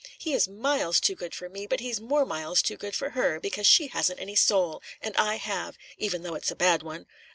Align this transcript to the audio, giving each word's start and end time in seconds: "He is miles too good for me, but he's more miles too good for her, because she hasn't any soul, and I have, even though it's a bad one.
"He 0.17 0.33
is 0.33 0.47
miles 0.47 0.99
too 0.99 1.13
good 1.13 1.35
for 1.35 1.47
me, 1.47 1.67
but 1.67 1.79
he's 1.79 2.01
more 2.01 2.25
miles 2.25 2.63
too 2.63 2.75
good 2.75 2.95
for 2.95 3.11
her, 3.11 3.39
because 3.39 3.67
she 3.67 3.89
hasn't 3.89 4.19
any 4.19 4.35
soul, 4.35 4.81
and 4.99 5.15
I 5.15 5.35
have, 5.35 5.77
even 5.99 6.23
though 6.23 6.33
it's 6.33 6.49
a 6.49 6.55
bad 6.55 6.81
one. 6.81 7.05